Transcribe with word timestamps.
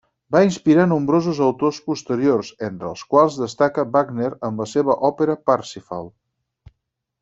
Va 0.35 0.39
inspirar 0.45 0.85
nombrosos 0.91 1.41
autors 1.47 1.81
posteriors, 1.91 2.51
entre 2.69 2.91
els 2.95 3.05
quals 3.13 3.39
destaca 3.45 3.87
Wagner 3.97 4.33
amb 4.51 4.65
la 4.67 4.71
seva 4.77 5.01
òpera 5.13 5.41
Parsifal. 5.51 6.15